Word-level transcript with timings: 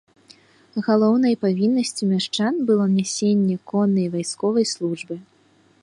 Галоўнай 0.87 1.35
павіннасцю 1.43 2.03
мяшчан 2.13 2.53
было 2.71 2.85
нясенне 2.95 3.55
коннай 3.73 4.07
вайсковай 4.17 4.65
службы. 4.73 5.15